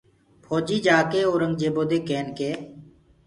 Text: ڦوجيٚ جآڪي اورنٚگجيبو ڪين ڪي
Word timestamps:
ڦوجيٚ 0.43 0.83
جآڪي 0.85 1.21
اورنٚگجيبو 1.27 1.83
ڪين 2.07 2.25
ڪي 2.37 2.51